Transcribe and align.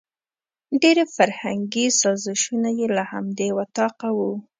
ډېري 0.81 1.03
فرهنګي 1.15 1.85
سازشونه 2.01 2.69
یې 2.79 2.87
له 2.95 3.03
همدې 3.11 3.49
وطاقه 3.59 4.09
وو. 4.17 4.33